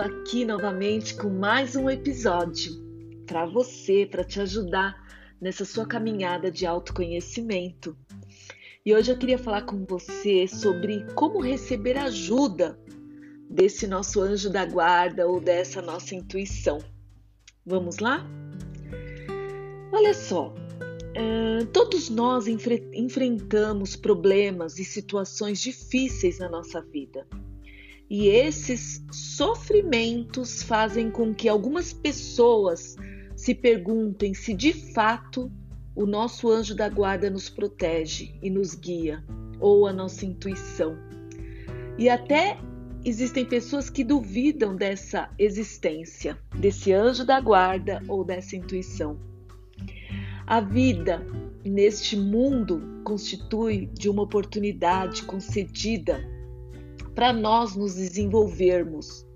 aqui 0.00 0.46
novamente 0.46 1.14
com 1.14 1.28
mais 1.28 1.76
um 1.76 1.90
episódio 1.90 2.72
para 3.26 3.44
você, 3.44 4.08
para 4.10 4.24
te 4.24 4.40
ajudar 4.40 4.96
nessa 5.38 5.64
sua 5.64 5.86
caminhada 5.86 6.50
de 6.50 6.64
autoconhecimento. 6.64 7.94
E 8.84 8.94
hoje 8.94 9.12
eu 9.12 9.18
queria 9.18 9.36
falar 9.36 9.62
com 9.62 9.84
você 9.84 10.48
sobre 10.48 11.04
como 11.14 11.38
receber 11.38 11.98
ajuda 11.98 12.80
desse 13.50 13.86
nosso 13.86 14.22
anjo 14.22 14.48
da 14.48 14.64
guarda 14.64 15.28
ou 15.28 15.38
dessa 15.38 15.82
nossa 15.82 16.14
intuição. 16.14 16.78
Vamos 17.66 17.98
lá? 17.98 18.26
Olha 19.92 20.14
só, 20.14 20.54
Uh, 21.10 21.66
todos 21.72 22.08
nós 22.08 22.46
enfre 22.46 22.88
enfrentamos 22.94 23.96
problemas 23.96 24.78
e 24.78 24.84
situações 24.84 25.60
difíceis 25.60 26.38
na 26.38 26.48
nossa 26.48 26.80
vida. 26.80 27.26
E 28.10 28.26
esses 28.26 29.06
sofrimentos 29.12 30.64
fazem 30.64 31.12
com 31.12 31.32
que 31.32 31.48
algumas 31.48 31.92
pessoas 31.92 32.96
se 33.36 33.54
perguntem 33.54 34.34
se 34.34 34.52
de 34.52 34.72
fato 34.72 35.48
o 35.94 36.04
nosso 36.06 36.50
anjo 36.50 36.74
da 36.74 36.88
guarda 36.88 37.30
nos 37.30 37.48
protege 37.48 38.34
e 38.42 38.50
nos 38.50 38.74
guia, 38.74 39.22
ou 39.60 39.86
a 39.86 39.92
nossa 39.92 40.26
intuição. 40.26 40.98
E 41.96 42.08
até 42.08 42.58
existem 43.04 43.44
pessoas 43.44 43.88
que 43.88 44.02
duvidam 44.02 44.74
dessa 44.74 45.30
existência, 45.38 46.36
desse 46.58 46.92
anjo 46.92 47.24
da 47.24 47.40
guarda 47.40 48.02
ou 48.08 48.24
dessa 48.24 48.56
intuição. 48.56 49.20
A 50.48 50.60
vida 50.60 51.24
neste 51.64 52.16
mundo 52.16 52.82
constitui 53.04 53.86
de 53.86 54.08
uma 54.08 54.22
oportunidade 54.22 55.22
concedida 55.22 56.39
para 57.20 57.34
nós 57.34 57.76
nos 57.76 57.96
desenvolvermos. 57.96 59.26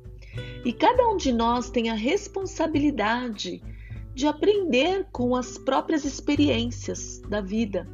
E 0.64 0.72
cada 0.72 1.06
um 1.06 1.18
de 1.18 1.30
nós 1.30 1.68
tem 1.68 1.90
a 1.90 1.94
responsabilidade 1.94 3.62
de 4.14 4.26
aprender 4.26 5.06
com 5.12 5.36
as 5.36 5.58
próprias 5.58 6.02
experiências 6.02 7.20
da 7.28 7.42
vida. 7.42 7.86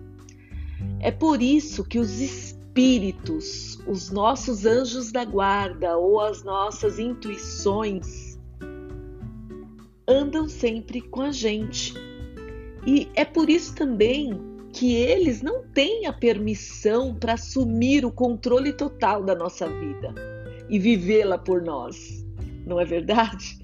É 1.00 1.10
por 1.10 1.42
isso 1.42 1.82
que 1.82 1.98
os 1.98 2.20
espíritos, 2.20 3.80
os 3.84 4.12
nossos 4.12 4.64
anjos 4.64 5.10
da 5.10 5.24
guarda 5.24 5.98
ou 5.98 6.20
as 6.20 6.44
nossas 6.44 7.00
intuições 7.00 8.38
andam 10.06 10.48
sempre 10.48 11.00
com 11.00 11.22
a 11.22 11.32
gente 11.32 11.94
e 12.86 13.08
é 13.16 13.24
por 13.24 13.50
isso 13.50 13.74
também 13.74 14.49
que 14.72 14.94
eles 14.94 15.42
não 15.42 15.66
têm 15.68 16.06
a 16.06 16.12
permissão 16.12 17.14
para 17.14 17.34
assumir 17.34 18.04
o 18.04 18.12
controle 18.12 18.72
total 18.72 19.24
da 19.24 19.34
nossa 19.34 19.68
vida 19.68 20.14
e 20.68 20.78
vivê-la 20.78 21.38
por 21.38 21.62
nós, 21.62 22.24
não 22.66 22.80
é 22.80 22.84
verdade? 22.84 23.58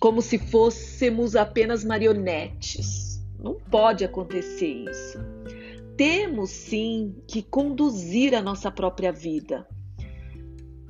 Como 0.00 0.22
se 0.22 0.38
fôssemos 0.38 1.34
apenas 1.34 1.84
marionetes. 1.84 3.18
Não 3.38 3.54
pode 3.54 4.04
acontecer 4.04 4.84
isso. 4.90 5.18
Temos 5.96 6.50
sim 6.50 7.14
que 7.26 7.42
conduzir 7.42 8.34
a 8.34 8.42
nossa 8.42 8.70
própria 8.70 9.12
vida 9.12 9.66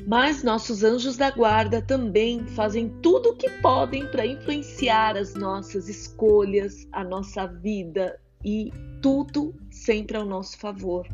mas 0.09 0.43
nossos 0.43 0.83
anjos 0.83 1.19
da 1.19 1.31
guarda 1.31 1.83
também 1.83 2.47
fazem 2.47 2.89
tudo 3.03 3.29
o 3.29 3.37
que 3.37 3.51
podem 3.61 4.07
para 4.07 4.25
influenciar 4.25 5.19
as 5.19 5.35
nossas 5.35 5.87
escolhas, 5.87 6.89
a 6.93 7.05
nossa 7.05 7.47
vida 7.47 8.19
e 8.45 8.73
tudo 9.03 9.55
sempre 9.71 10.17
ao 10.17 10.25
nosso 10.25 10.59
favor. 10.59 11.07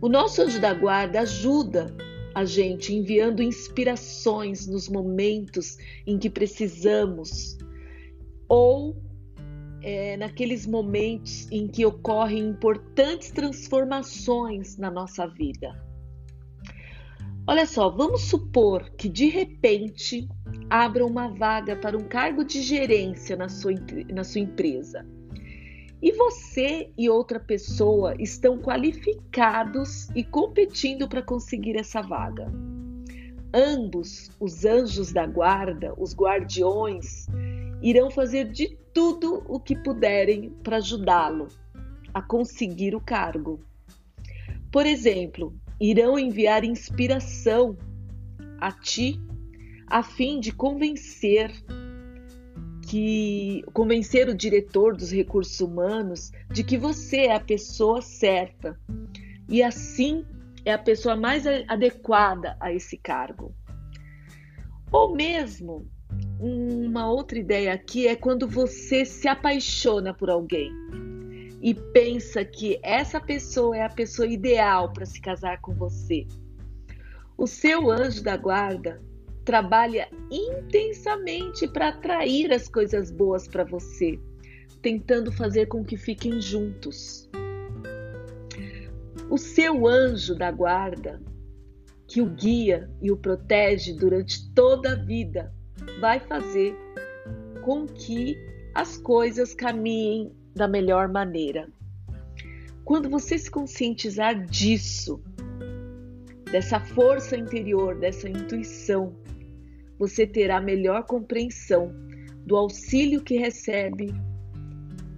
O 0.00 0.08
nosso 0.08 0.42
anjo 0.42 0.60
da 0.60 0.72
guarda 0.72 1.20
ajuda 1.20 1.94
a 2.34 2.44
gente 2.44 2.94
enviando 2.94 3.42
inspirações 3.42 4.66
nos 4.66 4.88
momentos 4.88 5.76
em 6.06 6.18
que 6.18 6.30
precisamos 6.30 7.58
ou 8.48 8.96
é, 9.82 10.16
naqueles 10.16 10.66
momentos 10.66 11.50
em 11.50 11.66
que 11.66 11.84
ocorrem 11.84 12.48
importantes 12.48 13.30
transformações 13.30 14.76
na 14.76 14.90
nossa 14.90 15.26
vida. 15.26 15.74
Olha 17.46 17.64
só, 17.64 17.88
vamos 17.88 18.22
supor 18.22 18.90
que 18.90 19.08
de 19.08 19.28
repente 19.28 20.28
abra 20.68 21.04
uma 21.04 21.28
vaga 21.28 21.74
para 21.74 21.96
um 21.96 22.06
cargo 22.06 22.44
de 22.44 22.60
gerência 22.60 23.36
na 23.36 23.48
sua, 23.48 23.72
na 24.12 24.22
sua 24.22 24.42
empresa. 24.42 25.06
E 26.00 26.12
você 26.12 26.90
e 26.96 27.08
outra 27.10 27.40
pessoa 27.40 28.14
estão 28.18 28.58
qualificados 28.58 30.08
e 30.14 30.22
competindo 30.22 31.08
para 31.08 31.22
conseguir 31.22 31.76
essa 31.76 32.00
vaga. 32.00 32.46
Ambos, 33.52 34.30
os 34.38 34.64
anjos 34.64 35.12
da 35.12 35.26
guarda, 35.26 35.92
os 35.98 36.14
guardiões, 36.14 37.26
irão 37.82 38.10
fazer 38.10 38.50
de 38.52 38.76
tudo 38.92 39.42
o 39.48 39.58
que 39.58 39.76
puderem 39.76 40.50
para 40.62 40.76
ajudá-lo 40.76 41.48
a 42.12 42.22
conseguir 42.22 42.94
o 42.94 43.00
cargo. 43.00 43.60
Por 44.70 44.86
exemplo, 44.86 45.54
irão 45.80 46.18
enviar 46.18 46.64
inspiração 46.64 47.76
a 48.60 48.70
ti 48.70 49.20
a 49.86 50.02
fim 50.02 50.38
de 50.38 50.52
convencer 50.52 51.50
que 52.88 53.62
convencer 53.74 54.30
o 54.30 54.34
diretor 54.34 54.96
dos 54.96 55.12
recursos 55.12 55.60
humanos 55.60 56.32
de 56.50 56.64
que 56.64 56.78
você 56.78 57.26
é 57.26 57.34
a 57.34 57.40
pessoa 57.40 58.00
certa 58.00 58.80
e 59.46 59.62
assim 59.62 60.24
é 60.64 60.72
a 60.72 60.78
pessoa 60.78 61.14
mais 61.14 61.46
adequada 61.46 62.56
a 62.58 62.72
esse 62.72 62.96
cargo. 62.96 63.54
Ou 64.90 65.14
mesmo 65.14 65.86
uma 66.40 67.10
outra 67.10 67.38
ideia 67.38 67.74
aqui 67.74 68.08
é 68.08 68.16
quando 68.16 68.48
você 68.48 69.04
se 69.04 69.28
apaixona 69.28 70.14
por 70.14 70.30
alguém 70.30 70.72
e 71.60 71.74
pensa 71.74 72.42
que 72.42 72.80
essa 72.82 73.20
pessoa 73.20 73.76
é 73.76 73.82
a 73.82 73.90
pessoa 73.90 74.26
ideal 74.26 74.94
para 74.94 75.04
se 75.04 75.20
casar 75.20 75.60
com 75.60 75.74
você. 75.74 76.26
O 77.36 77.46
seu 77.46 77.90
anjo 77.90 78.22
da 78.22 78.36
guarda 78.36 78.98
trabalha 79.48 80.10
intensamente 80.30 81.66
para 81.66 81.88
atrair 81.88 82.52
as 82.52 82.68
coisas 82.68 83.10
boas 83.10 83.48
para 83.48 83.64
você, 83.64 84.20
tentando 84.82 85.32
fazer 85.32 85.68
com 85.68 85.82
que 85.82 85.96
fiquem 85.96 86.38
juntos. 86.38 87.30
O 89.30 89.38
seu 89.38 89.86
anjo 89.86 90.34
da 90.34 90.50
guarda, 90.50 91.18
que 92.06 92.20
o 92.20 92.26
guia 92.26 92.90
e 93.00 93.10
o 93.10 93.16
protege 93.16 93.94
durante 93.94 94.52
toda 94.52 94.92
a 94.92 94.96
vida, 94.96 95.50
vai 95.98 96.20
fazer 96.20 96.76
com 97.64 97.86
que 97.86 98.36
as 98.74 98.98
coisas 98.98 99.54
caminhem 99.54 100.30
da 100.54 100.68
melhor 100.68 101.08
maneira. 101.08 101.70
Quando 102.84 103.08
você 103.08 103.38
se 103.38 103.50
conscientizar 103.50 104.44
disso, 104.44 105.22
dessa 106.52 106.78
força 106.78 107.34
interior, 107.34 107.94
dessa 107.98 108.28
intuição, 108.28 109.16
você 109.98 110.26
terá 110.26 110.60
melhor 110.60 111.04
compreensão 111.04 111.92
do 112.46 112.56
auxílio 112.56 113.22
que 113.22 113.36
recebe 113.36 114.14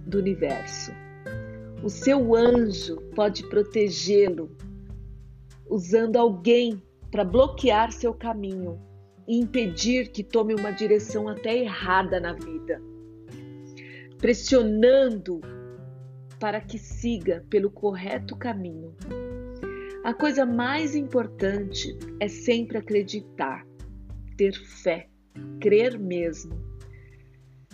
do 0.05 0.17
universo. 0.17 0.91
O 1.83 1.89
seu 1.89 2.35
anjo 2.35 2.97
pode 3.15 3.47
protegê-lo 3.49 4.55
usando 5.69 6.17
alguém 6.17 6.81
para 7.09 7.23
bloquear 7.23 7.91
seu 7.91 8.13
caminho 8.13 8.79
e 9.27 9.37
impedir 9.37 10.11
que 10.11 10.23
tome 10.23 10.53
uma 10.53 10.71
direção 10.71 11.27
até 11.27 11.57
errada 11.57 12.19
na 12.19 12.33
vida 12.33 12.81
pressionando 14.21 15.41
para 16.39 16.61
que 16.61 16.77
siga 16.77 17.43
pelo 17.49 17.71
correto 17.71 18.37
caminho. 18.37 18.95
A 20.03 20.13
coisa 20.13 20.45
mais 20.45 20.95
importante 20.95 21.97
é 22.19 22.27
sempre 22.27 22.77
acreditar, 22.77 23.65
ter 24.41 24.53
fé, 24.55 25.07
crer 25.59 25.99
mesmo. 25.99 26.59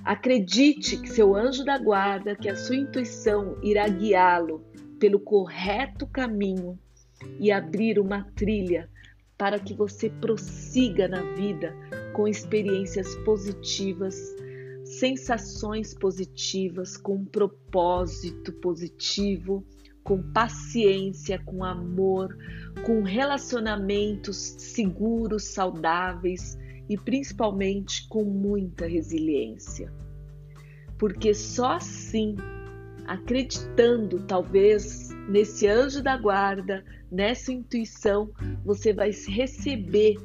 Acredite 0.04 0.98
que 0.98 1.08
seu 1.08 1.34
anjo 1.34 1.64
da 1.64 1.78
guarda, 1.78 2.36
que 2.36 2.50
a 2.50 2.58
sua 2.58 2.76
intuição 2.76 3.58
irá 3.64 3.88
guiá-lo 3.88 4.66
pelo 5.00 5.18
correto 5.18 6.06
caminho 6.06 6.78
e 7.40 7.54
abrir 7.54 8.00
uma 8.00 8.26
trilha 8.36 8.90
para 9.38 9.58
que 9.58 9.74
você 9.74 10.10
prossiga 10.10 11.08
na 11.08 11.22
vida 11.36 11.74
com 12.14 12.28
experiências 12.28 13.16
positivas 13.24 14.36
sensações 14.84 15.94
positivas, 15.94 16.98
com 16.98 17.16
um 17.16 17.26
propósito 17.26 18.54
positivo, 18.54 19.66
com 20.08 20.24
paciência, 20.32 21.38
com 21.38 21.66
amor, 21.66 22.38
com 22.86 23.04
relacionamentos 23.04 24.38
seguros, 24.58 25.44
saudáveis 25.44 26.58
e 26.88 26.98
principalmente 26.98 28.08
com 28.08 28.24
muita 28.24 28.88
resiliência. 28.88 29.92
Porque 30.98 31.34
só 31.34 31.74
assim, 31.74 32.38
acreditando 33.06 34.20
talvez 34.26 35.10
nesse 35.28 35.68
anjo 35.68 36.02
da 36.02 36.16
guarda, 36.16 36.86
nessa 37.12 37.52
intuição, 37.52 38.32
você 38.64 38.94
vai 38.94 39.12
receber 39.12 40.16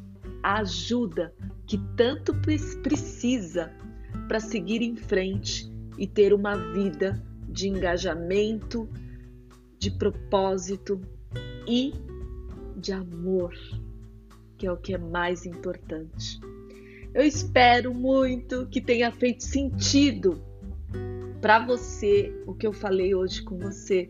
a 0.44 0.60
ajuda 0.60 1.34
que 1.66 1.76
tanto 1.96 2.32
precisa 2.84 3.72
para 4.28 4.38
seguir 4.38 4.80
em 4.80 4.94
frente 4.94 5.68
e 5.98 6.06
ter 6.06 6.32
uma 6.32 6.54
vida 6.72 7.20
de 7.48 7.68
engajamento, 7.68 8.88
de 9.82 9.90
propósito 9.90 11.00
e 11.66 11.92
de 12.76 12.92
amor, 12.92 13.52
que 14.56 14.64
é 14.64 14.70
o 14.70 14.76
que 14.76 14.94
é 14.94 14.98
mais 14.98 15.44
importante. 15.44 16.38
Eu 17.12 17.24
espero 17.24 17.92
muito 17.92 18.68
que 18.68 18.80
tenha 18.80 19.10
feito 19.10 19.42
sentido 19.42 20.40
para 21.40 21.66
você 21.66 22.32
o 22.46 22.54
que 22.54 22.64
eu 22.64 22.72
falei 22.72 23.12
hoje 23.12 23.42
com 23.42 23.58
você 23.58 24.08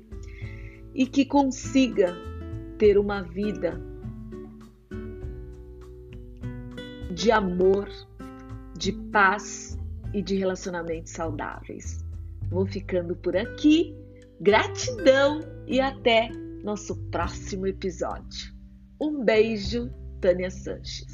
e 0.94 1.06
que 1.06 1.24
consiga 1.24 2.14
ter 2.76 2.98
uma 2.98 3.22
vida 3.22 3.80
de 7.14 7.30
amor, 7.30 7.88
de 8.76 8.92
paz 8.92 9.78
e 10.12 10.20
de 10.20 10.36
relacionamentos 10.36 11.12
saudáveis. 11.12 12.04
Vou 12.50 12.66
ficando 12.66 13.16
por 13.16 13.34
aqui. 13.34 14.01
Gratidão 14.42 15.40
e 15.68 15.80
até 15.80 16.28
nosso 16.64 16.96
próximo 17.12 17.64
episódio. 17.64 18.52
Um 19.00 19.24
beijo, 19.24 19.88
Tânia 20.20 20.50
Sanches. 20.50 21.06